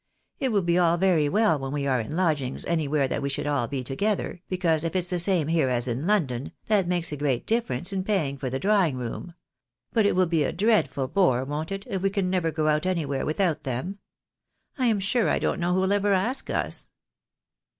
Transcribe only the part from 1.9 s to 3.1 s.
in lodgings anywhere